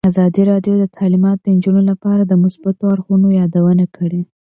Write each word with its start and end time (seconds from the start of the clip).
ازادي 0.09 0.41
راډیو 0.51 0.73
د 0.79 0.85
تعلیمات 0.97 1.37
د 1.41 1.47
نجونو 1.57 1.81
لپاره 1.91 2.21
د 2.25 2.33
مثبتو 2.43 2.83
اړخونو 2.93 3.27
یادونه 3.39 3.85
کړې. 3.95 4.21